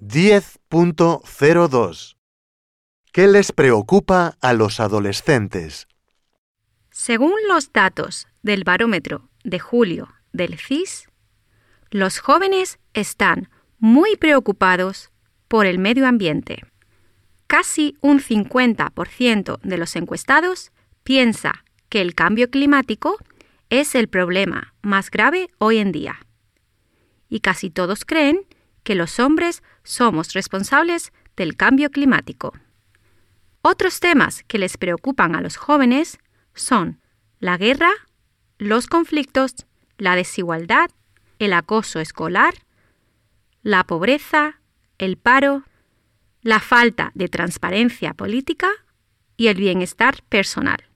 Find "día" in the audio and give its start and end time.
25.92-26.20